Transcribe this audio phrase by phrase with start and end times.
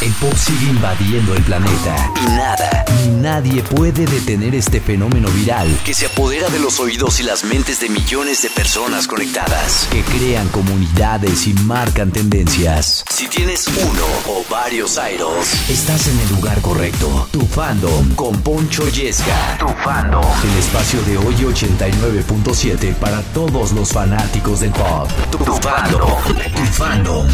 [0.00, 5.68] El pop sigue invadiendo el planeta y nada ni nadie puede detener este fenómeno viral
[5.84, 10.02] que se apodera de los oídos y las mentes de millones de personas conectadas, que
[10.02, 13.04] crean comunidades y marcan tendencias.
[13.10, 17.28] Si tienes uno o varios idols, estás en el lugar correcto.
[17.32, 19.58] Tu fandom con Poncho Yesca.
[19.58, 20.24] Tu fandom.
[20.44, 25.10] El espacio de hoy 89.7 para todos los fanáticos del pop.
[25.32, 26.22] Tu, tu fandom.
[26.54, 27.26] Tu fandom.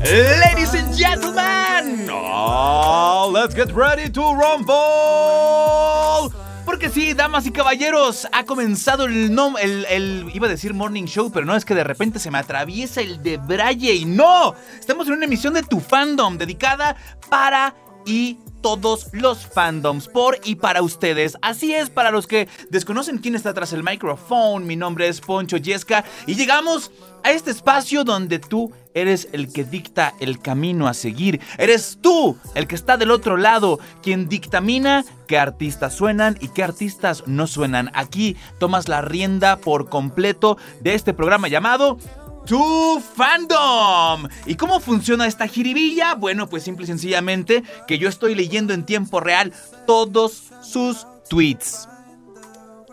[0.00, 6.30] Ladies and gentlemen, oh, let's get ready to rumble.
[6.66, 11.04] Porque sí, damas y caballeros, ha comenzado el, no, el, el, iba a decir morning
[11.04, 14.54] show, pero no, es que de repente se me atraviesa el de Braille y no,
[14.78, 16.96] estamos en una emisión de Tu Fandom dedicada
[17.28, 17.74] para
[18.06, 21.36] y todos los fandoms por y para ustedes.
[21.42, 25.58] Así es, para los que desconocen quién está tras el micrófono, mi nombre es Poncho
[25.58, 26.90] Yesca y llegamos
[27.24, 31.40] a este espacio donde tú eres el que dicta el camino a seguir.
[31.58, 36.62] Eres tú el que está del otro lado, quien dictamina qué artistas suenan y qué
[36.62, 37.90] artistas no suenan.
[37.92, 41.98] Aquí tomas la rienda por completo de este programa llamado
[42.46, 44.28] tu fandom.
[44.46, 46.14] ¿Y cómo funciona esta jiribilla?
[46.14, 49.52] Bueno, pues simple y sencillamente que yo estoy leyendo en tiempo real
[49.86, 51.88] todos sus tweets.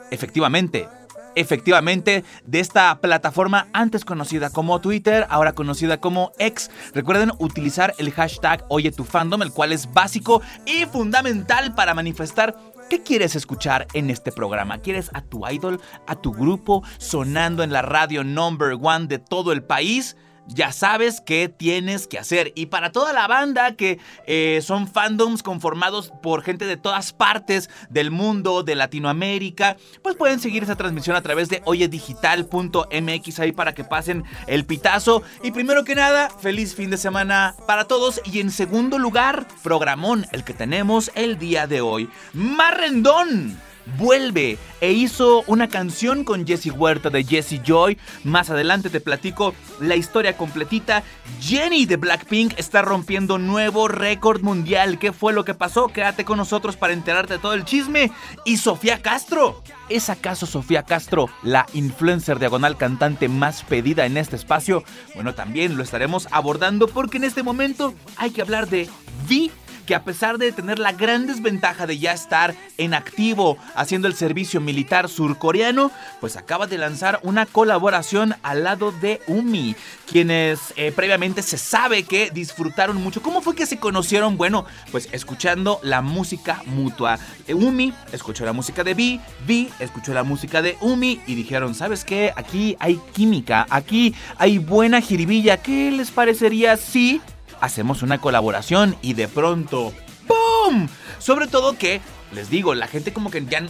[0.09, 0.87] Efectivamente,
[1.35, 6.69] efectivamente de esta plataforma antes conocida como Twitter, ahora conocida como X.
[6.93, 12.55] Recuerden utilizar el hashtag Oye tu fandom, el cual es básico y fundamental para manifestar
[12.91, 14.79] ¿Qué quieres escuchar en este programa?
[14.79, 19.53] ¿Quieres a tu idol, a tu grupo sonando en la radio number one de todo
[19.53, 20.17] el país?
[20.53, 22.51] Ya sabes qué tienes que hacer.
[22.55, 27.69] Y para toda la banda que eh, son fandoms conformados por gente de todas partes
[27.89, 33.73] del mundo, de Latinoamérica, pues pueden seguir esa transmisión a través de oyedigital.mx ahí para
[33.73, 35.23] que pasen el pitazo.
[35.43, 38.21] Y primero que nada, feliz fin de semana para todos.
[38.25, 42.09] Y en segundo lugar, programón el que tenemos el día de hoy.
[42.33, 43.57] Marrendón
[43.97, 47.97] vuelve e hizo una canción con Jesse Huerta de Jesse Joy.
[48.23, 51.03] Más adelante te platico la historia completita.
[51.39, 54.99] Jenny de Blackpink está rompiendo nuevo récord mundial.
[54.99, 55.87] ¿Qué fue lo que pasó?
[55.87, 58.11] Quédate con nosotros para enterarte de todo el chisme.
[58.45, 59.61] Y Sofía Castro.
[59.89, 64.83] ¿Es acaso Sofía Castro la influencer diagonal cantante más pedida en este espacio?
[65.15, 68.89] Bueno, también lo estaremos abordando porque en este momento hay que hablar de
[69.27, 69.51] Vi
[69.91, 74.13] que a pesar de tener la gran desventaja de ya estar en activo haciendo el
[74.13, 75.91] servicio militar surcoreano,
[76.21, 79.75] pues acaba de lanzar una colaboración al lado de Umi,
[80.09, 83.21] quienes eh, previamente se sabe que disfrutaron mucho.
[83.21, 84.37] ¿Cómo fue que se conocieron?
[84.37, 87.19] Bueno, pues escuchando la música mutua.
[87.45, 91.75] Eh, Umi escuchó la música de Vi, Vi escuchó la música de Umi y dijeron,
[91.75, 92.31] ¿sabes qué?
[92.37, 95.57] Aquí hay química, aquí hay buena jiribilla.
[95.57, 97.19] ¿Qué les parecería si
[97.61, 99.93] hacemos una colaboración y de pronto,
[100.27, 100.87] ¡pum!
[101.19, 102.01] Sobre todo que,
[102.33, 103.63] les digo, la gente como que ya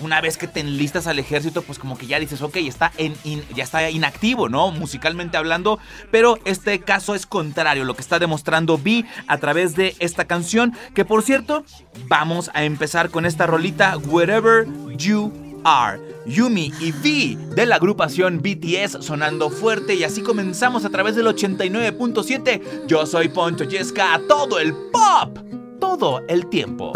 [0.00, 3.14] una vez que te enlistas al ejército, pues como que ya dices, ok, está en
[3.54, 4.70] ya está inactivo, ¿no?
[4.70, 5.78] Musicalmente hablando,
[6.10, 10.76] pero este caso es contrario, lo que está demostrando Vi a través de esta canción,
[10.94, 11.64] que por cierto,
[12.06, 14.66] vamos a empezar con esta rolita, Wherever
[14.96, 16.00] You Are.
[16.26, 21.26] Yumi y V de la agrupación BTS sonando fuerte y así comenzamos a través del
[21.26, 22.86] 89.7.
[22.86, 25.38] Yo soy Poncho Yesca todo el pop.
[25.80, 26.92] Todo el tiempo.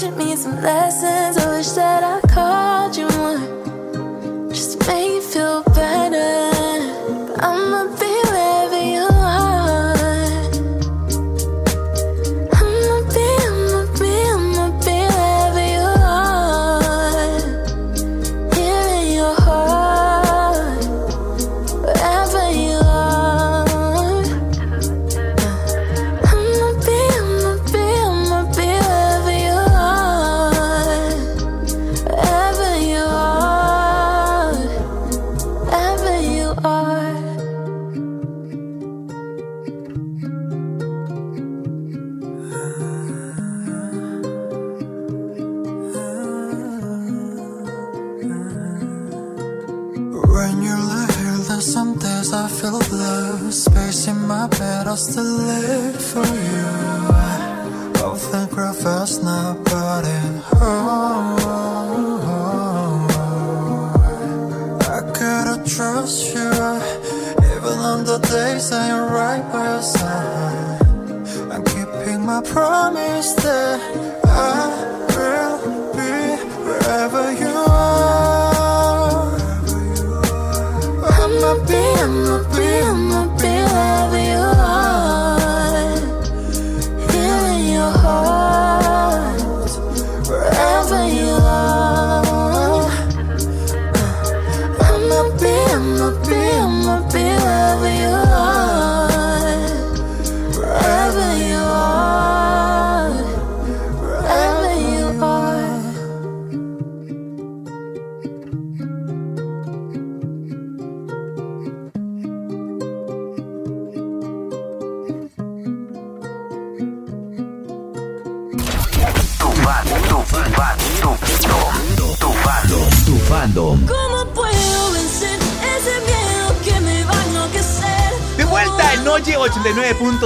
[0.00, 1.36] Teaching me some lessons.
[1.36, 6.29] I wish that I called you more, just to make you feel better.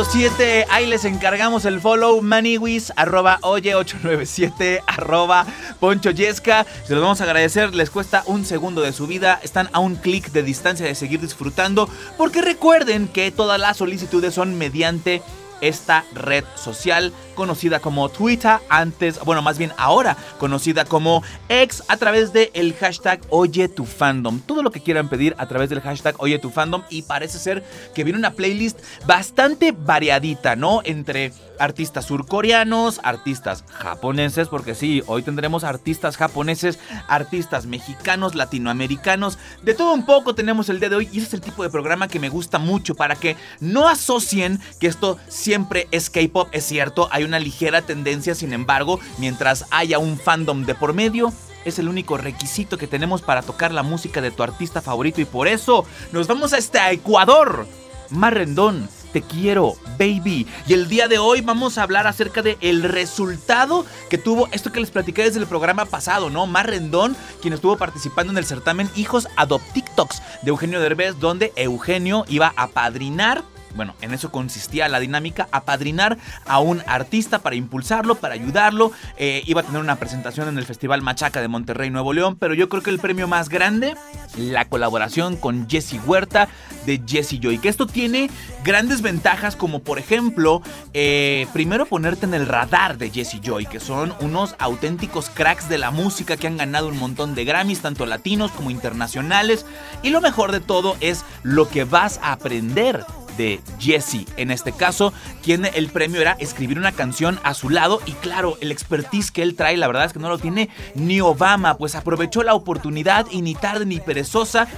[0.05, 5.47] 89.7, ahí les encargamos el follow maniwis, arroba Oye 897, arroba
[5.81, 6.67] Poncho Yesca.
[6.87, 9.97] Se los vamos a agradecer, les cuesta un segundo de su vida, están a un
[9.97, 15.23] clic de distancia de seguir disfrutando, porque recuerden que todas las solicitudes son mediante
[15.61, 21.97] esta red social conocida como Twitter, antes, bueno, más bien ahora conocida como X a
[21.97, 24.41] través del el hashtag Oye tu fandom.
[24.41, 27.65] Todo lo que quieran pedir a través del hashtag Oye tu fandom y parece ser
[27.95, 30.81] que viene una playlist bastante variadita, ¿no?
[30.85, 36.79] Entre artistas surcoreanos, artistas japoneses, porque sí, hoy tendremos artistas japoneses,
[37.09, 41.35] artistas mexicanos, latinoamericanos, de todo un poco tenemos el día de hoy y ese es
[41.35, 45.89] el tipo de programa que me gusta mucho para que no asocien que esto siempre
[45.91, 50.75] es K-pop, es cierto, hay una ligera tendencia, sin embargo, mientras haya un fandom de
[50.75, 51.33] por medio,
[51.65, 55.25] es el único requisito que tenemos para tocar la música de tu artista favorito y
[55.25, 57.67] por eso nos vamos hasta Ecuador.
[58.11, 60.45] Marrendón, te quiero, baby.
[60.67, 64.73] Y el día de hoy vamos a hablar acerca de el resultado que tuvo esto
[64.73, 66.49] que les platicé desde el programa pasado, ¿no?
[66.49, 72.53] Marrendón, quien estuvo participando en el certamen Hijos Adoptiktoks de Eugenio Derbez, donde Eugenio iba
[72.57, 73.45] a padrinar
[73.75, 78.93] bueno, en eso consistía la dinámica, apadrinar a un artista para impulsarlo, para ayudarlo.
[79.17, 82.55] Eh, iba a tener una presentación en el Festival Machaca de Monterrey, Nuevo León, pero
[82.55, 83.95] yo creo que el premio más grande,
[84.37, 86.49] la colaboración con Jesse Huerta
[86.87, 88.31] de Jesse Joy, que esto tiene
[88.63, 90.63] grandes ventajas como por ejemplo,
[90.93, 95.79] eh, primero ponerte en el radar de Jesse Joy, que son unos auténticos cracks de
[95.79, 99.67] la música que han ganado un montón de Grammys, tanto latinos como internacionales,
[100.03, 103.05] y lo mejor de todo es lo que vas a aprender
[103.37, 104.27] de Jesse.
[104.37, 108.57] En este caso, quien el premio era escribir una canción a su lado y claro,
[108.61, 111.95] el expertise que él trae, la verdad es que no lo tiene ni Obama, pues
[111.95, 114.69] aprovechó la oportunidad y ni tarde ni perezosa.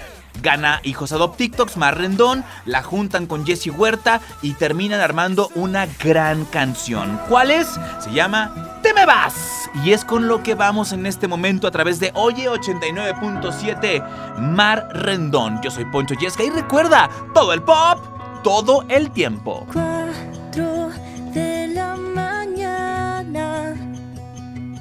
[0.42, 5.86] Gana Hijos Adopt TikToks, más rendón, la juntan con Jesse Huerta y terminan armando una
[6.02, 7.18] gran canción.
[7.28, 7.68] ¿Cuál es?
[8.00, 9.70] Se llama Te me vas.
[9.84, 14.88] Y es con lo que vamos en este momento a través de Oye 89.7 Mar
[14.92, 15.60] Rendón.
[15.62, 18.15] Yo soy Poncho Yesca y recuerda, todo el pop
[18.46, 19.66] todo el tiempo.
[19.72, 20.90] Cuatro
[21.34, 23.74] de la mañana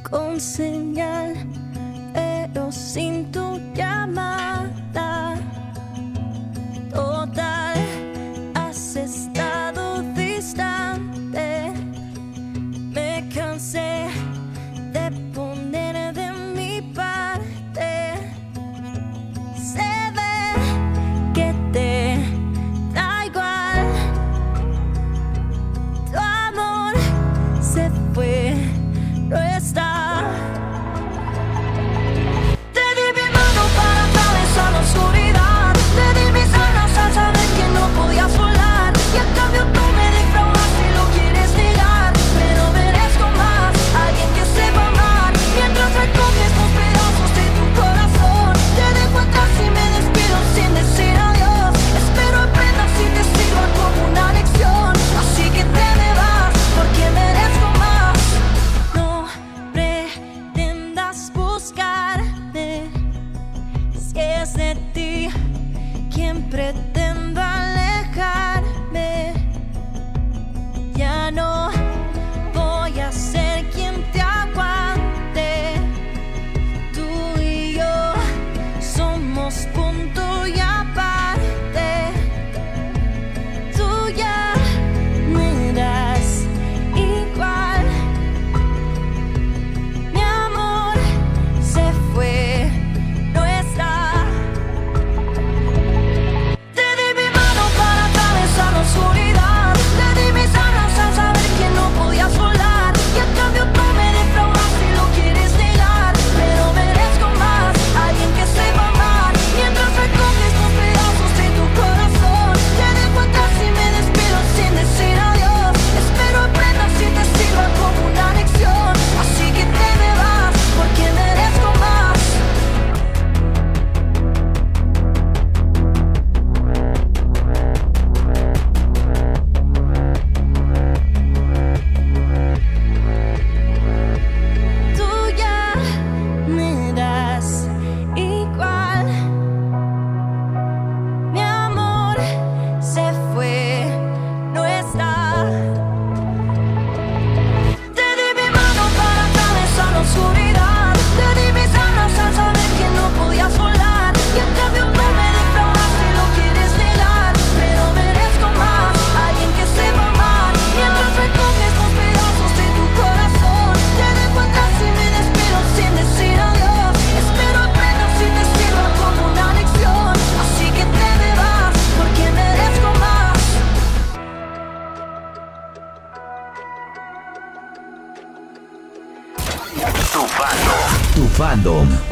[0.08, 1.34] con señal,
[2.14, 3.45] pero sin tu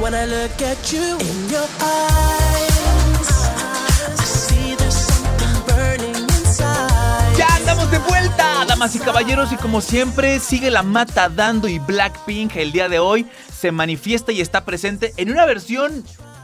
[0.04, 2.44] When I look at you in your eyes.
[7.38, 11.80] Ya andamos de vuelta, damas y caballeros, y como siempre sigue la mata dando y
[11.80, 13.26] Blackpink el día de hoy
[13.58, 16.04] se manifiesta y está presente en una versión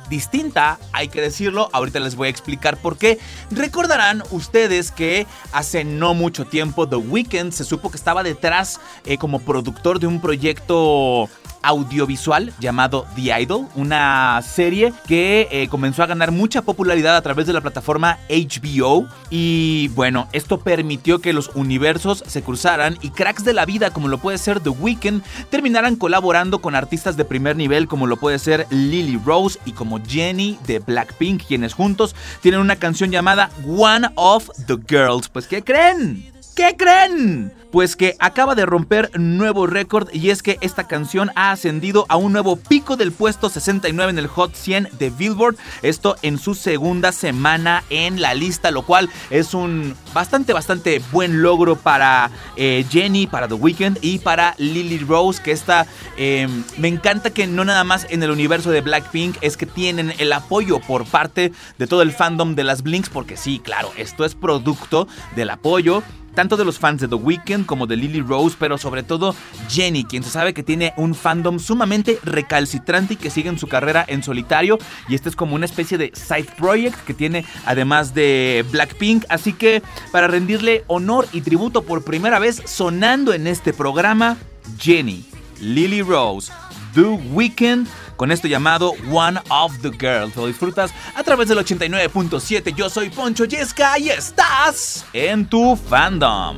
[0.09, 3.19] distinta, hay que decirlo, ahorita les voy a explicar por qué.
[3.51, 9.17] Recordarán ustedes que hace no mucho tiempo The Weeknd se supo que estaba detrás eh,
[9.17, 11.29] como productor de un proyecto
[11.61, 17.47] audiovisual llamado The Idol, una serie que eh, comenzó a ganar mucha popularidad a través
[17.47, 23.43] de la plataforma HBO y bueno, esto permitió que los universos se cruzaran y cracks
[23.43, 27.55] de la vida como lo puede ser The Weeknd terminaran colaborando con artistas de primer
[27.55, 32.61] nivel como lo puede ser Lily Rose y como Jenny de Blackpink, quienes juntos tienen
[32.61, 35.29] una canción llamada One of the Girls.
[35.29, 36.38] Pues ¿qué creen?
[36.59, 37.53] ¿Qué creen?
[37.71, 42.17] Pues que acaba de romper nuevo récord y es que esta canción ha ascendido a
[42.17, 45.55] un nuevo pico del puesto 69 en el Hot 100 de Billboard.
[45.83, 51.41] Esto en su segunda semana en la lista, lo cual es un bastante, bastante buen
[51.41, 55.87] logro para eh, Jenny, para The Weeknd y para Lily Rose, que esta
[56.17, 60.13] eh, me encanta que no nada más en el universo de Blackpink es que tienen
[60.17, 64.25] el apoyo por parte de todo el fandom de las Blinks, porque sí, claro, esto
[64.25, 68.55] es producto del apoyo tanto de los fans de The Weeknd como de Lily Rose,
[68.59, 69.35] pero sobre todo
[69.69, 73.67] Jenny, quien se sabe que tiene un fandom sumamente recalcitrante y que sigue en su
[73.67, 74.77] carrera en solitario.
[75.07, 79.25] Y este es como una especie de side project que tiene además de Blackpink.
[79.29, 79.81] Así que
[80.11, 84.37] para rendirle honor y tributo por primera vez sonando en este programa,
[84.79, 85.25] Jenny,
[85.59, 86.51] Lily Rose,
[86.93, 87.87] The Weeknd
[88.19, 90.35] con esto llamado One of the Girls.
[90.35, 92.75] Lo disfrutas a través del 89.7.
[92.75, 96.57] Yo soy Poncho Yesca y estás en tu fandom.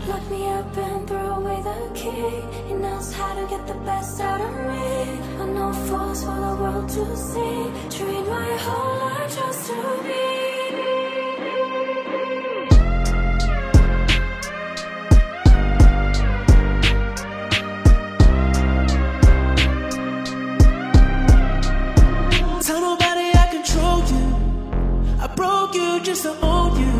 [25.41, 26.97] Broke you just to own you.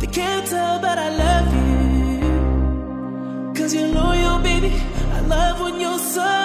[0.00, 1.70] They can't tell, but I love you.
[3.56, 4.72] Cause you're loyal, baby.
[5.16, 6.41] I love when you're submissive.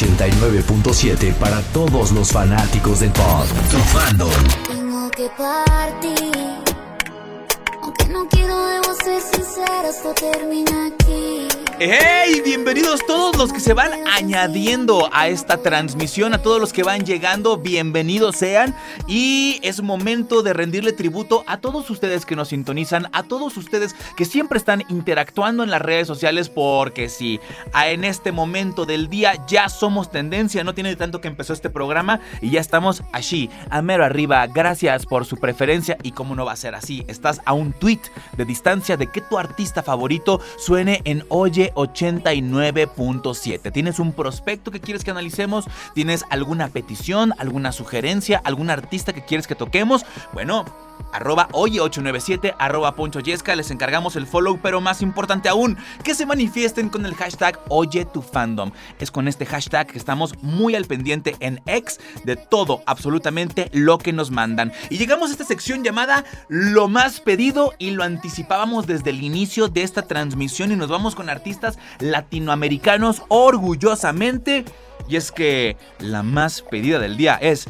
[0.00, 3.44] 89.7 para todos los fanáticos del pop.
[3.70, 4.30] Tu fandom.
[4.66, 6.32] Tengo que partir.
[7.82, 11.48] Aunque no quiero, debo ser sincera, esto termina aquí.
[11.82, 12.42] ¡Hey!
[12.44, 17.06] Bienvenidos todos los que se van añadiendo a esta transmisión, a todos los que van
[17.06, 18.76] llegando, bienvenidos sean.
[19.06, 23.94] Y es momento de rendirle tributo a todos ustedes que nos sintonizan, a todos ustedes
[24.14, 27.40] que siempre están interactuando en las redes sociales, porque sí,
[27.74, 32.20] en este momento del día ya somos tendencia, no tiene tanto que empezó este programa
[32.42, 34.46] y ya estamos allí, a mero arriba.
[34.48, 38.02] Gracias por su preferencia y cómo no va a ser así, estás a un tweet
[38.36, 43.72] de distancia de que tu artista favorito suene en Oye 89.7.
[43.72, 45.66] ¿Tienes un prospecto que quieres que analicemos?
[45.94, 50.04] ¿Tienes alguna petición, alguna sugerencia, algún artista que quieres que toquemos?
[50.32, 50.64] Bueno,
[51.12, 56.26] arroba oye897, arroba Poncho Yesca, les encargamos el follow, pero más importante aún, que se
[56.26, 58.72] manifiesten con el hashtag Oye tu fandom.
[58.98, 63.98] Es con este hashtag que estamos muy al pendiente en X de todo, absolutamente lo
[63.98, 64.72] que nos mandan.
[64.88, 69.68] Y llegamos a esta sección llamada Lo más pedido y lo anticipábamos desde el inicio
[69.68, 71.59] de esta transmisión y nos vamos con artistas
[71.98, 74.64] latinoamericanos orgullosamente.
[75.08, 77.66] Y es que la más pedida del día es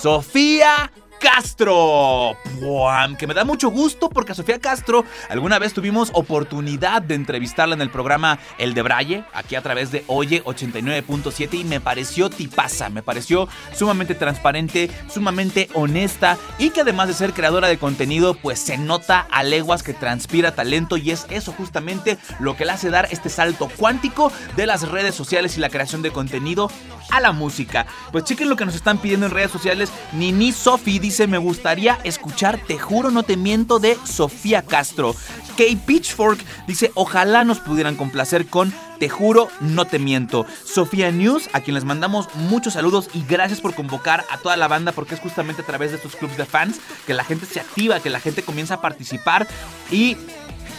[0.00, 2.36] Sofía Castro.
[2.60, 3.16] ¡Puam!
[3.16, 7.74] Que me da mucho gusto porque a Sofía Castro alguna vez tuvimos oportunidad de entrevistarla
[7.74, 12.30] en el programa El de Braille, aquí a través de Oye 89.7 y me pareció
[12.30, 18.34] tipaza, me pareció sumamente transparente, sumamente honesta y que además de ser creadora de contenido,
[18.34, 22.72] pues se nota a leguas que transpira talento y es eso justamente lo que le
[22.72, 26.70] hace dar este salto cuántico de las redes sociales y la creación de contenido
[27.10, 27.86] a la música.
[28.12, 29.90] Pues chequen lo que nos están pidiendo en redes sociales.
[30.12, 35.14] Nini Sofi dice, me gustaría escuchar Te juro no te miento de Sofía Castro.
[35.56, 40.44] Kay Pitchfork dice, ojalá nos pudieran complacer con Te juro no te miento.
[40.64, 44.68] Sofía News, a quien les mandamos muchos saludos y gracias por convocar a toda la
[44.68, 47.60] banda porque es justamente a través de estos clubs de fans que la gente se
[47.60, 49.48] activa, que la gente comienza a participar
[49.90, 50.18] y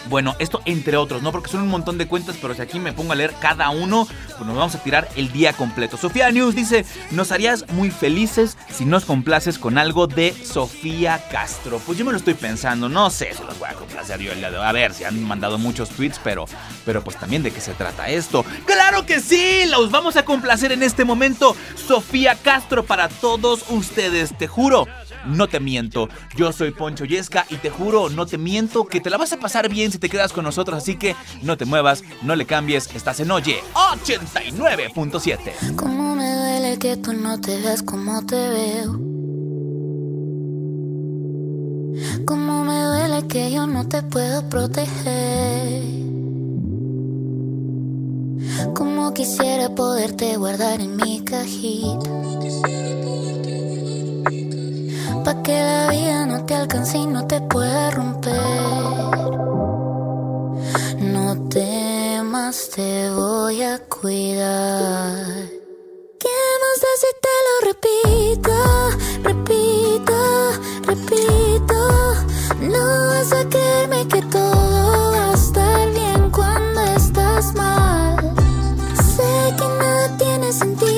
[0.07, 1.31] bueno, esto entre otros, ¿no?
[1.31, 4.07] Porque son un montón de cuentas, pero si aquí me pongo a leer cada uno,
[4.07, 5.97] pues nos vamos a tirar el día completo.
[5.97, 11.79] Sofía News dice, nos harías muy felices si nos complaces con algo de Sofía Castro.
[11.85, 14.39] Pues yo me lo estoy pensando, no sé si los voy a complacer yo el
[14.39, 14.67] día.
[14.67, 16.45] A ver, si han mandado muchos tweets, pero,
[16.85, 18.45] pero pues también de qué se trata esto.
[18.65, 19.63] ¡Claro que sí!
[19.69, 21.55] Los vamos a complacer en este momento.
[21.75, 24.88] Sofía Castro para todos ustedes, te juro.
[25.25, 29.10] No te miento, yo soy Poncho Yesca y te juro, no te miento, que te
[29.10, 32.03] la vas a pasar bien si te quedas con nosotros, así que no te muevas,
[32.21, 35.75] no le cambies, estás en Oye 89.7.
[35.75, 38.99] Cómo me duele que tú no te veas como te veo.
[42.25, 45.84] Cómo me duele que yo no te puedo proteger.
[48.73, 52.10] Como quisiera poderte guardar en mi cajita.
[55.23, 58.34] Pa' que la vida no te alcance y no te pueda romper.
[60.99, 65.15] No temas, te voy a cuidar.
[66.19, 68.55] ¿Qué más da si te lo repito?
[69.23, 70.17] Repito,
[70.84, 71.77] repito.
[72.62, 78.15] No vas a creerme que todo va a estar bien cuando estás mal.
[79.15, 80.88] Sé que nada tiene sentido,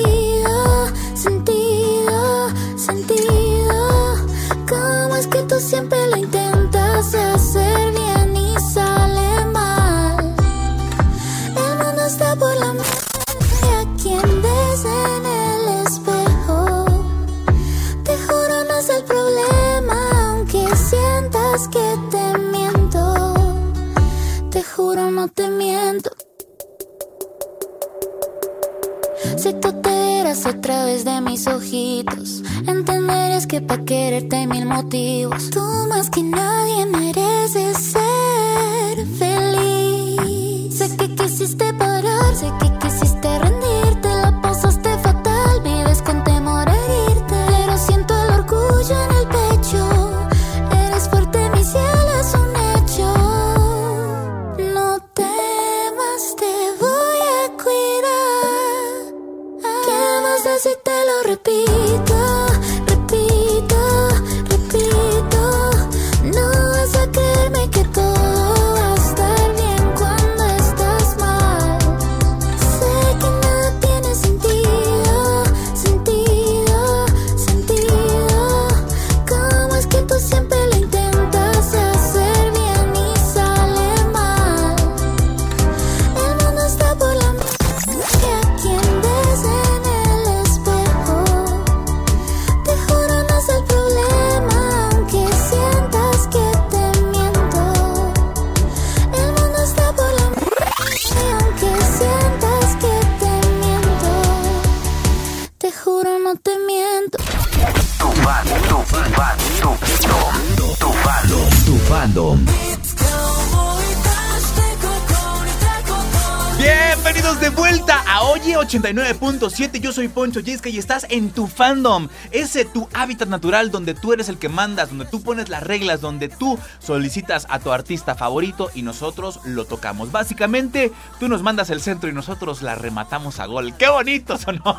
[118.94, 119.80] 99.7.
[119.80, 122.08] Yo soy Poncho Gisca y estás en tu fandom.
[122.30, 126.00] Ese tu hábitat natural donde tú eres el que mandas, donde tú pones las reglas,
[126.00, 130.12] donde tú solicitas a tu artista favorito y nosotros lo tocamos.
[130.12, 133.74] Básicamente, tú nos mandas el centro y nosotros la rematamos a gol.
[133.76, 134.78] ¡Qué bonito sonó!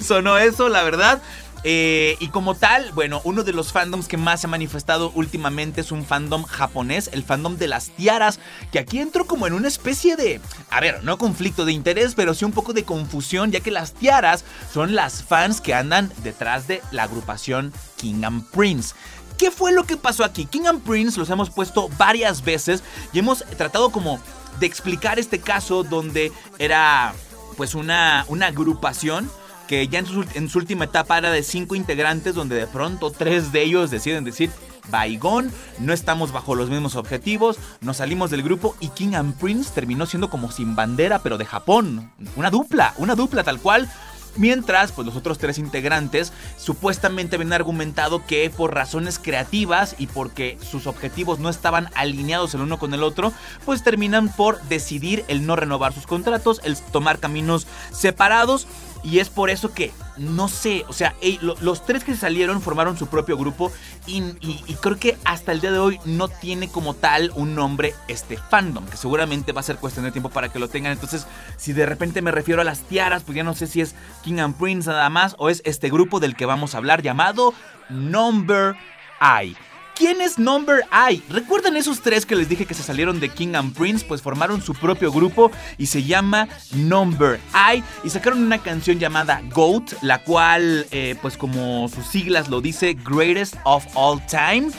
[0.00, 1.22] sonó eso, la verdad.
[1.64, 5.80] Eh, y como tal, bueno, uno de los fandoms que más se ha manifestado últimamente
[5.80, 8.40] es un fandom japonés, el fandom de las tiaras,
[8.72, 12.34] que aquí entro como en una especie de, a ver, no conflicto de interés, pero
[12.34, 16.66] sí un poco de confusión, ya que las tiaras son las fans que andan detrás
[16.66, 18.94] de la agrupación King and Prince.
[19.38, 20.46] ¿Qué fue lo que pasó aquí?
[20.46, 24.20] King and Prince los hemos puesto varias veces y hemos tratado como
[24.58, 27.14] de explicar este caso donde era
[27.56, 29.30] pues una, una agrupación
[29.72, 33.62] que ya en su, última etapa era de cinco integrantes, donde de pronto tres de
[33.62, 34.50] ellos deciden decir,
[34.90, 39.70] Baigón, no estamos bajo los mismos objetivos, nos salimos del grupo y King and Prince
[39.74, 42.12] terminó siendo como sin bandera, pero de Japón.
[42.36, 43.88] Una dupla, una dupla tal cual.
[44.36, 50.58] Mientras, pues los otros tres integrantes supuestamente habían argumentado que por razones creativas y porque
[50.62, 53.32] sus objetivos no estaban alineados el uno con el otro,
[53.66, 58.66] pues terminan por decidir el no renovar sus contratos, el tomar caminos separados.
[59.04, 61.14] Y es por eso que, no sé, o sea,
[61.60, 63.72] los tres que salieron formaron su propio grupo
[64.06, 67.56] y, y- y creo que hasta el día de hoy no tiene como tal un
[67.56, 70.92] nombre este fandom, que seguramente va a ser cuestión de tiempo para que lo tengan.
[70.92, 73.94] Entonces, si de repente me refiero a las tiaras, pues ya no sé si es
[74.22, 77.54] King and Prince nada más o es este grupo del que vamos a hablar llamado
[77.88, 78.76] Number
[79.20, 79.56] I.
[79.94, 81.22] ¿Quién es Number I?
[81.28, 84.04] ¿Recuerdan esos tres que les dije que se salieron de King and Prince?
[84.06, 89.42] Pues formaron su propio grupo y se llama Number I y sacaron una canción llamada
[89.52, 94.70] Goat, la cual, eh, pues como sus siglas lo dice, Greatest of All Time.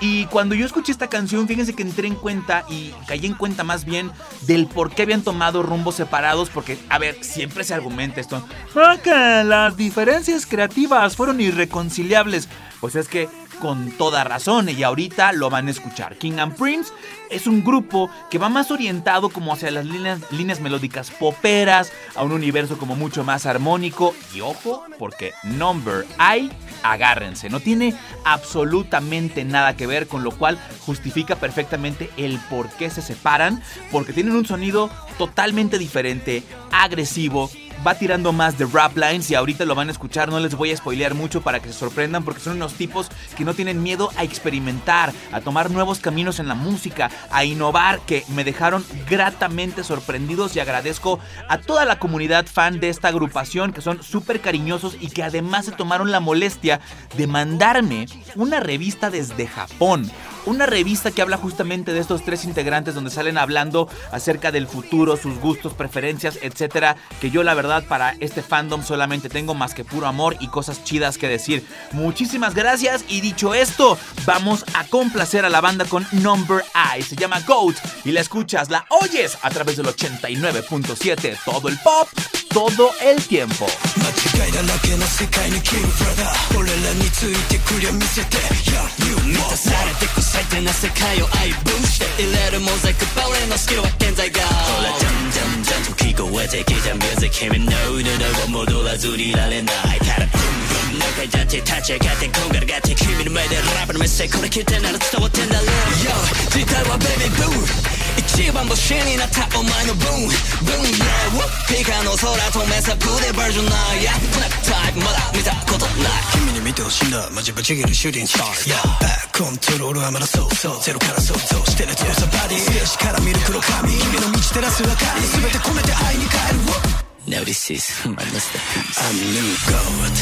[0.00, 3.64] Y cuando yo escuché esta canción, fíjense que entré en cuenta y caí en cuenta
[3.64, 4.10] más bien
[4.42, 8.42] del por qué habían tomado rumbos separados, porque, a ver, siempre se argumenta esto.
[8.76, 9.10] "Ah, que
[9.44, 12.48] las diferencias creativas fueron irreconciliables.
[12.80, 13.28] Pues es que
[13.60, 16.16] con toda razón y ahorita lo van a escuchar.
[16.16, 16.92] King and Prince
[17.30, 22.24] es un grupo que va más orientado como hacia las líneas, líneas melódicas poperas, a
[22.24, 26.50] un universo como mucho más armónico y ojo, porque Number I,
[26.82, 27.94] agárrense, no tiene
[28.24, 34.12] absolutamente nada que ver con lo cual justifica perfectamente el por qué se separan, porque
[34.12, 36.42] tienen un sonido totalmente diferente,
[36.72, 37.50] agresivo,
[37.86, 40.70] va tirando más de rap lines y ahorita lo van a escuchar, no les voy
[40.70, 44.10] a spoilear mucho para que se sorprendan porque son unos tipos que no tienen miedo
[44.16, 49.82] a experimentar, a tomar nuevos caminos en la música, a innovar, que me dejaron gratamente
[49.82, 54.96] sorprendidos y agradezco a toda la comunidad fan de esta agrupación que son súper cariñosos
[55.00, 56.80] y que además se tomaron la molestia
[57.16, 60.10] de mandarme una revista desde Japón.
[60.46, 65.18] Una revista que habla justamente de estos tres integrantes donde salen hablando acerca del futuro,
[65.18, 66.96] sus gustos, preferencias, etcétera.
[67.20, 70.83] Que yo la verdad para este fandom solamente tengo más que puro amor y cosas
[70.83, 71.65] chidas que decir.
[71.91, 76.63] Muchísimas gracias y dicho esto, vamos a complacer a la banda con Number
[76.97, 77.03] I.
[77.03, 81.37] Se llama Goat y la escuchas, la oyes a través del 89.7.
[81.45, 82.07] Todo el pop,
[82.49, 83.67] todo el tiempo.
[84.05, 88.37] 間違いだらけの世界に生きるブラダー俺らについてくりゃ見せて
[88.69, 105.66] Yeah, you 満たされてく最低な世界を愛分して入れるモザイクバ俺のスキルは健在がほらジャンジャンジャンと聞こえてきたミュージック君 の腕は戻らずにいられないからブンブン中だって立ち上がってこんがらがって君の前でラップのメッセージこれ聞いてなら伝わってんだろ
[106.00, 106.12] Yo
[106.54, 110.28] 時代はベビーブー一番星になったお前のブン
[110.64, 130.20] ブン Yeah ピカの空と目さぶでバージョンないやフラッグタイプまだ見たことない君に見てほしいんだマジぶち切るシューティングスター Yeah バックコントロールはまだそうそうゼロから想像してる強さバディステージから見る黒髪君の満ち照らす明かり全て込めて愛に変える Now this is my masterpiece I'm new ー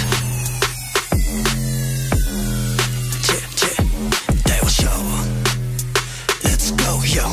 [6.44, 7.28] Let's go yo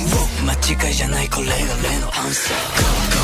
[0.45, 3.14] 間違いじゃないこれが例のアンサー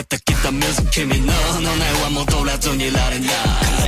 [0.00, 3.28] えてきた水君の骨は戻らずにいられない。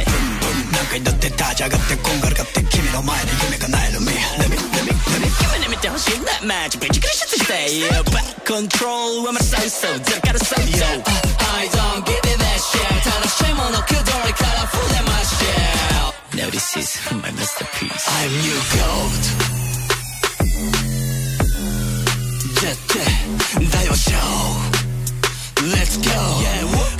[0.04, 4.06] ブンブン何回だって立ち上がってこんがらがって君の前で夢がないのみ。
[4.12, 4.20] 夢
[4.52, 6.32] で見てほしいんだ。
[6.44, 16.36] マジぶち殺してよバッコントロールはまさいそうゼロから最強 I don't give it that shit 楽しいものくどりから触れましょう。
[16.36, 19.56] Now this is my masterpiece I'm new gold
[22.60, 23.00] 絶対
[23.70, 24.10] 大和賞
[25.62, 26.10] Let's go!
[26.10, 26.96] Yeah, what?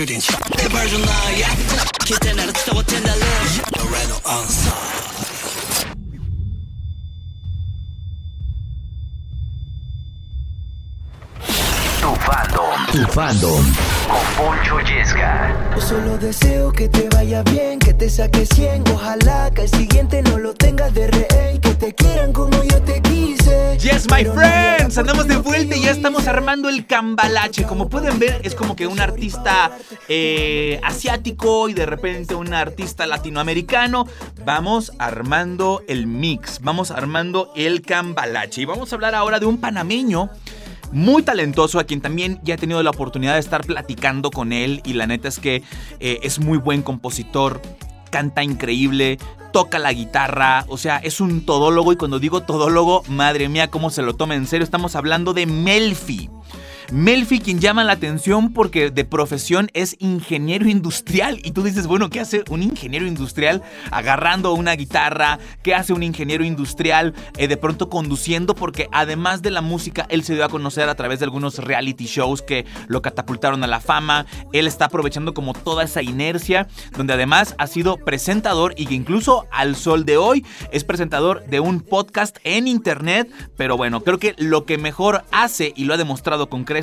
[0.00, 0.40] shooting shot.
[0.56, 1.56] Never do not yet.
[2.06, 3.70] Kitten at the top and the left.
[12.00, 12.78] Tu fandom.
[12.92, 13.64] Tu fandom.
[14.08, 15.54] Con Poncho Yesca.
[15.74, 18.84] Yo solo deseo que te vaya bien, que te saques 100.
[18.94, 23.78] Ojalá que el siguiente no lo tengas de rehén te quieran como yo te quise.
[23.78, 27.62] Yes, my friends, andamos de vuelta y ya estamos armando el cambalache.
[27.64, 33.06] Como pueden ver, es como que un artista eh, asiático y de repente un artista
[33.06, 34.06] latinoamericano.
[34.44, 38.60] Vamos armando el mix, vamos armando el cambalache.
[38.60, 40.28] Y vamos a hablar ahora de un panameño
[40.92, 44.82] muy talentoso, a quien también ya he tenido la oportunidad de estar platicando con él
[44.84, 45.62] y la neta es que
[46.00, 47.62] eh, es muy buen compositor,
[48.10, 49.18] canta increíble,
[49.52, 53.90] toca la guitarra, o sea, es un todólogo y cuando digo todólogo, madre mía, cómo
[53.90, 56.30] se lo toma en serio, estamos hablando de Melfi.
[56.92, 61.38] Melfi, quien llama la atención porque de profesión es ingeniero industrial.
[61.44, 65.38] Y tú dices, bueno, ¿qué hace un ingeniero industrial agarrando una guitarra?
[65.62, 68.56] ¿Qué hace un ingeniero industrial eh, de pronto conduciendo?
[68.56, 72.06] Porque además de la música, él se dio a conocer a través de algunos reality
[72.06, 74.26] shows que lo catapultaron a la fama.
[74.52, 79.46] Él está aprovechando como toda esa inercia, donde además ha sido presentador y que incluso
[79.52, 83.30] al sol de hoy es presentador de un podcast en internet.
[83.56, 86.79] Pero bueno, creo que lo que mejor hace y lo ha demostrado con creces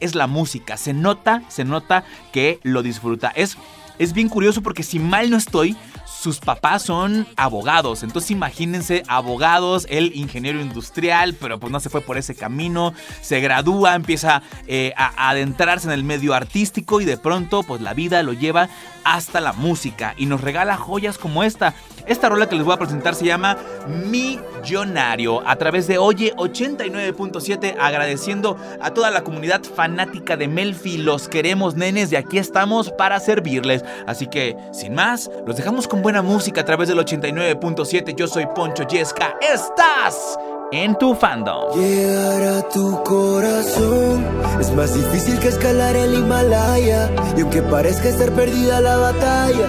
[0.00, 0.76] es la música.
[0.76, 3.32] Se nota, se nota que lo disfruta.
[3.34, 3.56] Es,
[4.00, 8.02] es bien curioso porque si mal no estoy, sus papás son abogados.
[8.02, 12.94] Entonces imagínense abogados, él ingeniero industrial, pero pues no se fue por ese camino.
[13.20, 17.82] Se gradúa, empieza eh, a, a adentrarse en el medio artístico y de pronto pues
[17.82, 18.70] la vida lo lleva
[19.04, 21.74] hasta la música y nos regala joyas como esta.
[22.06, 27.76] Esta rola que les voy a presentar se llama Millonario a través de Oye 89.7
[27.78, 30.98] agradeciendo a toda la comunidad fanática de Melfi.
[30.98, 33.84] Los queremos nenes y aquí estamos para servirles.
[34.06, 38.14] Así que sin más, los dejamos con buena música a través del 89.7.
[38.14, 39.36] Yo soy Poncho Yesca.
[39.40, 40.38] Estás
[40.72, 41.78] en tu fandom.
[41.78, 44.24] Llegar a tu corazón
[44.60, 47.10] es más difícil que escalar el Himalaya.
[47.36, 49.66] Y aunque parezca estar perdida la batalla,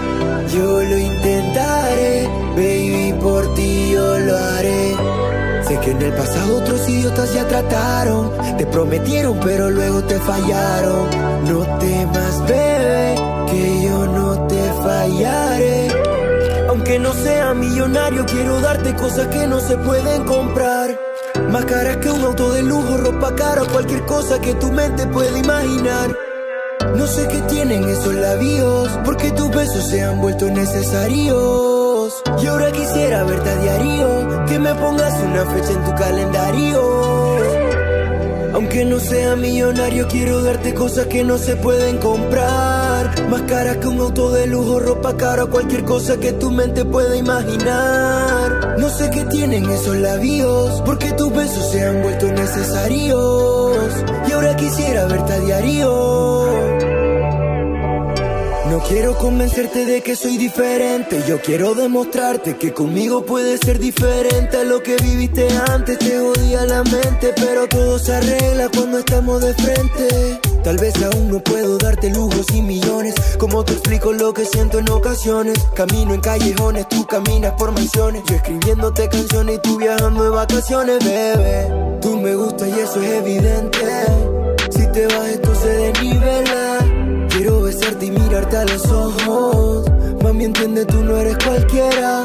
[0.53, 4.95] yo lo intentaré, baby, por ti yo lo haré.
[5.67, 11.07] Sé que en el pasado otros idiotas ya trataron, te prometieron, pero luego te fallaron.
[11.45, 13.15] No temas, bebé,
[13.51, 15.87] que yo no te fallaré.
[16.69, 20.97] Aunque no sea millonario, quiero darte cosas que no se pueden comprar.
[21.49, 25.37] Más caras que un auto de lujo, ropa cara cualquier cosa que tu mente pueda
[25.37, 26.15] imaginar.
[26.95, 32.23] No sé qué tienen esos labios, porque tus besos se han vuelto necesarios.
[32.41, 37.11] Y ahora quisiera verte a diario, que me pongas una fecha en tu calendario.
[38.53, 42.80] Aunque no sea millonario, quiero darte cosas que no se pueden comprar.
[43.29, 47.15] Más caras que un auto de lujo, ropa cara cualquier cosa que tu mente pueda
[47.15, 48.75] imaginar.
[48.77, 53.77] No sé qué tienen esos labios, porque tus besos se han vuelto necesarios.
[54.27, 56.31] Y ahora quisiera verte a diario.
[58.71, 64.55] No quiero convencerte de que soy diferente, yo quiero demostrarte que conmigo puedes ser diferente
[64.57, 65.99] a lo que viviste antes.
[65.99, 70.50] Te odia la mente, pero todo se arregla cuando estamos de frente.
[70.63, 74.77] Tal vez aún no puedo darte lujos y millones, como te explico lo que siento
[74.77, 75.57] en ocasiones.
[75.73, 81.03] Camino en callejones, tú caminas por mansiones, yo escribiéndote canciones y tú viajando de vacaciones,
[81.03, 81.97] bebé.
[82.01, 83.79] Tú me gustas y eso es evidente.
[84.69, 86.77] Si te vas esto se desnivela.
[87.29, 89.85] Quiero besarte y mirarte a los ojos.
[90.21, 92.23] Mami, entiende, tú no eres cualquiera.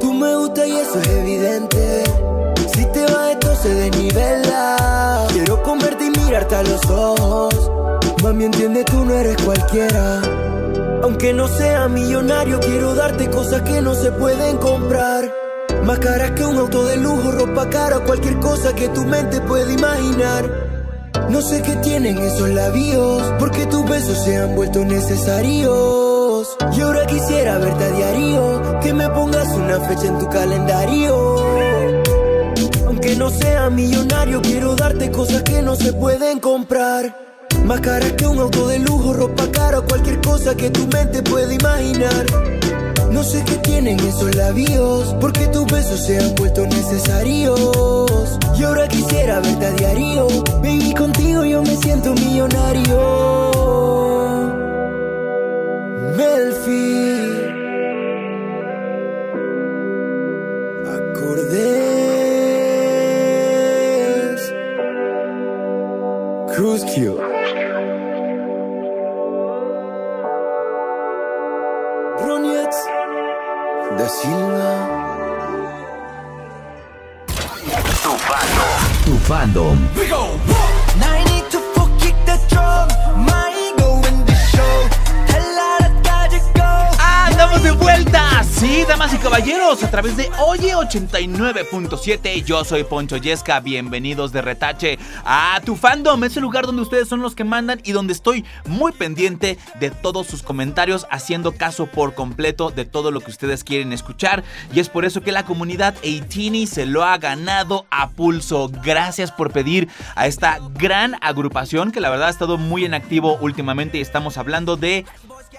[0.00, 2.04] Tú me gustas y eso es evidente.
[2.74, 5.26] Si te va esto se desnivela.
[5.32, 5.62] Quiero
[5.97, 5.97] y
[6.28, 7.70] mirarte a los ojos.
[8.22, 10.20] Mami, entiende, tú no eres cualquiera.
[11.02, 15.32] Aunque no sea millonario, quiero darte cosas que no se pueden comprar.
[15.84, 19.72] Más caras que un auto de lujo, ropa cara, cualquier cosa que tu mente pueda
[19.72, 20.68] imaginar.
[21.30, 26.56] No sé qué tienen esos labios, porque tus besos se han vuelto necesarios.
[26.76, 31.67] Y ahora quisiera verte a diario, que me pongas una fecha en tu calendario.
[33.18, 37.18] No sea millonario, quiero darte cosas que no se pueden comprar.
[37.64, 41.52] Más caras que un auto de lujo, ropa cara, cualquier cosa que tu mente pueda
[41.52, 42.24] imaginar.
[43.10, 48.38] No sé qué tienen esos labios, porque tus besos se han vuelto necesarios.
[48.56, 50.28] Y ahora quisiera verte a diario,
[50.62, 53.00] baby, contigo yo me siento millonario.
[56.16, 57.17] Melfi.
[79.28, 79.76] Fandom.
[88.58, 94.42] Sí, damas y caballeros, a través de Oye 89.7, yo soy Poncho Yesca, bienvenidos de
[94.42, 98.44] retache a tu fandom, ese lugar donde ustedes son los que mandan y donde estoy
[98.66, 103.62] muy pendiente de todos sus comentarios, haciendo caso por completo de todo lo que ustedes
[103.62, 104.42] quieren escuchar
[104.74, 108.72] y es por eso que la comunidad 18 se lo ha ganado a pulso.
[108.82, 113.38] Gracias por pedir a esta gran agrupación que la verdad ha estado muy en activo
[113.40, 115.06] últimamente y estamos hablando de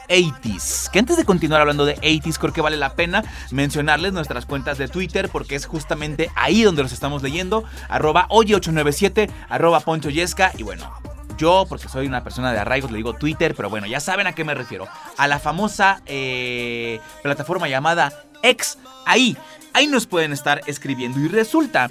[0.10, 0.90] 80s.
[0.90, 4.78] Que antes de continuar hablando de 80s, creo que vale la pena mencionarles nuestras cuentas
[4.78, 7.64] de Twitter porque es justamente ahí donde los estamos leyendo.
[7.88, 10.92] Arroba oye897, arroba Poncho Yesca y bueno.
[11.38, 14.34] Yo, porque soy una persona de arraigos, le digo Twitter, pero bueno, ya saben a
[14.34, 14.90] qué me refiero.
[15.16, 18.12] A la famosa eh, plataforma llamada
[18.44, 18.78] X.
[19.06, 19.38] Ahí,
[19.74, 21.18] ahí nos pueden estar escribiendo.
[21.20, 21.90] Y resulta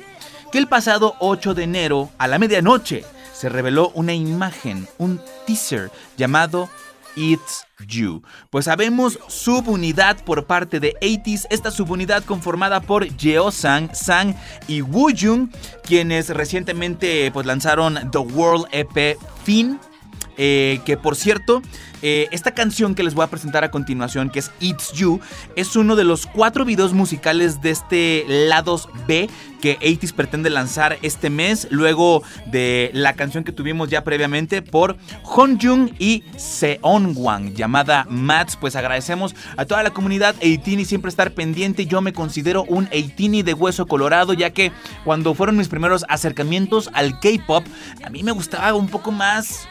[0.52, 5.90] que el pasado 8 de enero, a la medianoche, se reveló una imagen, un teaser
[6.16, 6.68] llamado
[7.18, 8.22] It's You.
[8.50, 14.34] Pues sabemos subunidad por parte de 80s, esta subunidad conformada por Jeo-sang, Sang
[14.68, 15.50] y Woo-jung,
[15.82, 19.80] quienes recientemente pues, lanzaron The World EP Fin.
[20.38, 21.62] Eh, que por cierto,
[22.00, 25.20] eh, esta canción que les voy a presentar a continuación, que es It's You,
[25.56, 29.28] es uno de los cuatro videos musicales de este lados B
[29.60, 34.96] que 80s pretende lanzar este mes, luego de la canción que tuvimos ya previamente por
[35.24, 38.56] Honjung y Seonwang, llamada Mats.
[38.56, 41.86] Pues agradecemos a toda la comunidad 18 y siempre estar pendiente.
[41.86, 44.70] Yo me considero un 18 de hueso colorado, ya que
[45.04, 47.64] cuando fueron mis primeros acercamientos al K-pop,
[48.04, 49.68] a mí me gustaba un poco más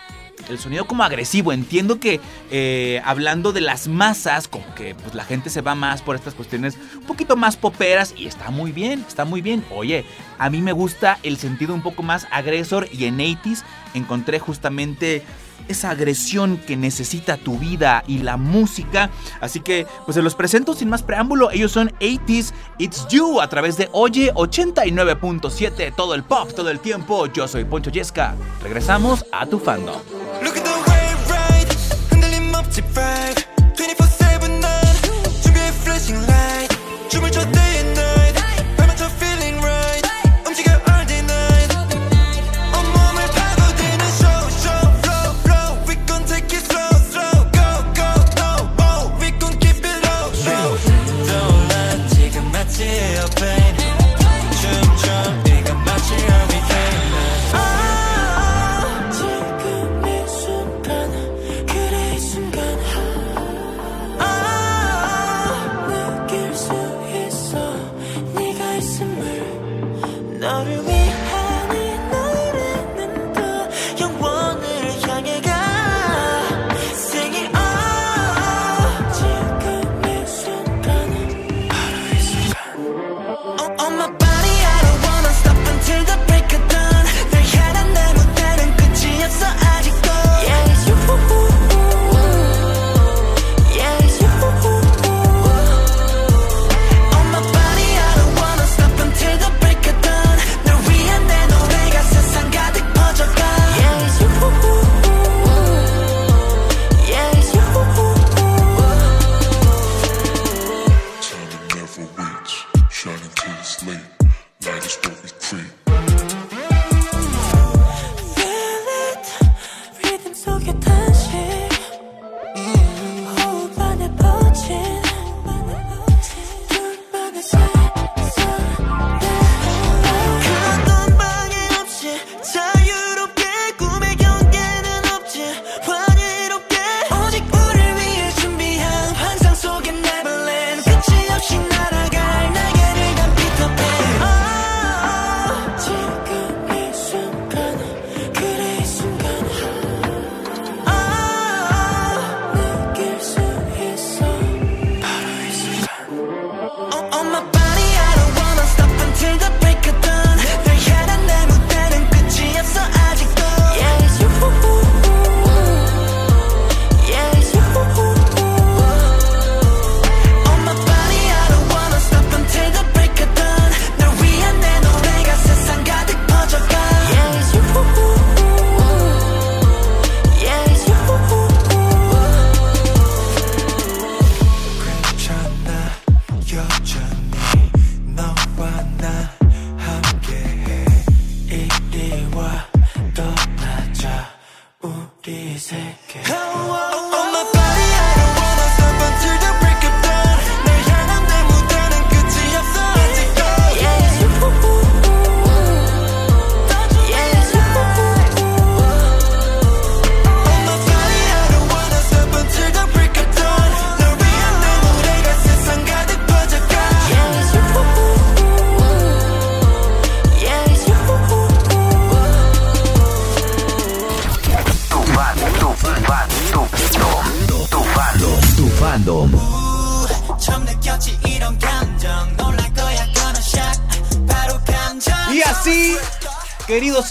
[0.49, 1.51] el sonido como agresivo.
[1.51, 2.19] Entiendo que
[2.51, 6.33] eh, hablando de las masas, como que pues, la gente se va más por estas
[6.33, 9.63] cuestiones un poquito más poperas y está muy bien, está muy bien.
[9.71, 10.05] Oye,
[10.37, 13.63] a mí me gusta el sentido un poco más agresor y en 80s
[13.93, 15.23] encontré justamente
[15.67, 19.09] esa agresión que necesita tu vida y la música.
[19.41, 21.51] Así que, pues se los presento sin más preámbulo.
[21.51, 25.93] Ellos son 80s It's You a través de Oye 89.7.
[25.95, 27.27] Todo el pop, todo el tiempo.
[27.27, 28.35] Yo soy Poncho Yesca.
[28.61, 29.97] Regresamos a tu fandom.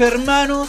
[0.01, 0.69] Hermanos,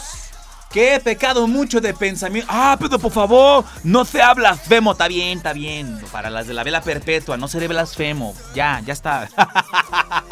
[0.71, 2.51] que he pecado mucho de pensamiento.
[2.51, 4.91] Ah, pero por favor, no sea blasfemo.
[4.91, 5.99] Está bien, está bien.
[6.11, 8.35] Para las de la vela perpetua, no seré blasfemo.
[8.53, 9.29] Ya, ya está.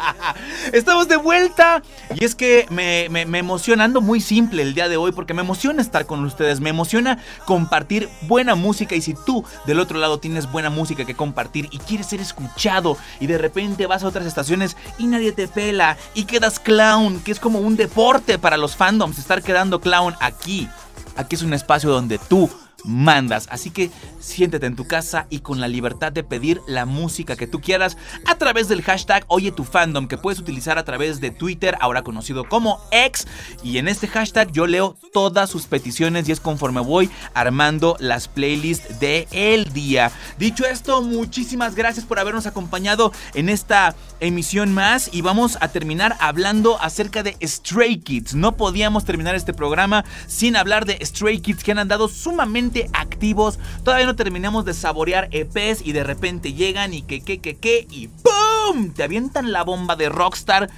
[0.72, 1.82] Estamos de vuelta.
[2.14, 5.42] Y es que me, me, emociona, ando muy simple el día de hoy porque me
[5.42, 6.60] emociona estar con ustedes.
[6.60, 8.94] Me emociona compartir buena música.
[8.94, 12.96] Y si tú del otro lado tienes buena música que compartir y quieres ser escuchado
[13.20, 17.32] y de repente vas a otras estaciones y nadie te pela y quedas clown, que
[17.32, 20.68] es como un deporte para los fandoms estar quedando clown aquí.
[21.16, 22.50] Aquí es un espacio donde tú
[22.86, 23.48] mandas.
[23.50, 27.46] Así que siéntete en tu casa y con la libertad de pedir la música que
[27.46, 31.30] tú quieras a través del hashtag Oye tu fandom que puedes utilizar a través de
[31.30, 33.26] Twitter, ahora conocido como X.
[33.62, 38.28] Y en este hashtag yo leo todas sus peticiones y es conforme voy armando las
[38.28, 40.12] playlists de el día.
[40.38, 46.16] Dicho esto, muchísimas gracias por habernos acompañado en esta emisión más y vamos a terminar
[46.20, 48.34] hablando acerca de Stray Kids.
[48.34, 53.58] No podíamos terminar este programa sin hablar de Stray Kids que han andado sumamente activos.
[53.84, 57.86] Todavía no terminamos de saborear EPs y de repente llegan y que, que, que, que
[57.90, 58.92] y ¡pum!
[58.92, 60.70] Te avientan la bomba de Rockstar.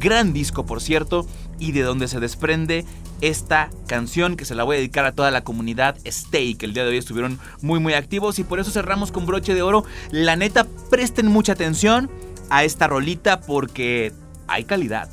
[0.00, 1.26] Gran disco, por cierto,
[1.58, 2.84] y de donde se desprende
[3.20, 6.74] esta canción que se la voy a dedicar a toda la comunidad Stay, que el
[6.74, 9.84] día de hoy estuvieron muy muy activos y por eso cerramos con broche de oro.
[10.10, 12.10] La neta, presten mucha atención
[12.50, 14.12] a esta rolita porque
[14.46, 15.08] hay calidad.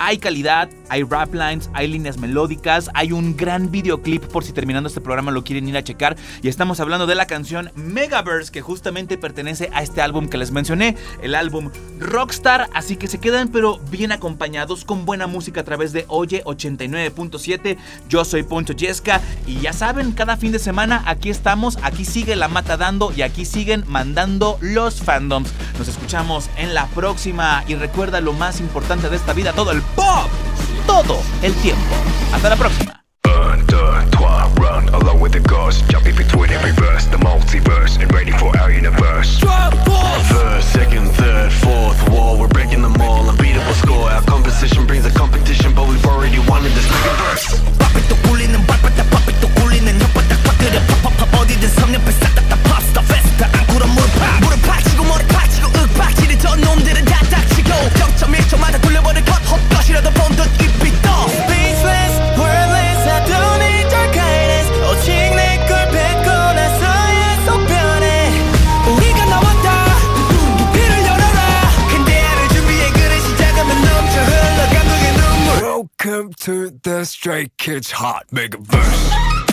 [0.00, 4.88] Hay calidad, hay rap lines, hay líneas melódicas, hay un gran videoclip por si terminando
[4.88, 6.16] este programa lo quieren ir a checar.
[6.40, 10.52] Y estamos hablando de la canción Megaverse que justamente pertenece a este álbum que les
[10.52, 12.68] mencioné, el álbum Rockstar.
[12.74, 17.76] Así que se quedan pero bien acompañados con buena música a través de Oye 89.7.
[18.08, 22.36] Yo soy Poncho Yesca y ya saben, cada fin de semana aquí estamos, aquí sigue
[22.36, 25.50] la mata dando y aquí siguen mandando los fandoms.
[25.76, 29.82] Nos escuchamos en la próxima y recuerda lo más importante de esta vida, todo el
[29.94, 30.28] pop,
[30.86, 31.94] todo el tiempo.
[32.32, 33.02] Hasta la próxima.
[33.24, 33.66] Un,
[77.78, 79.08] Stray Kids Hot Megaverse.
[79.10, 79.47] Welcome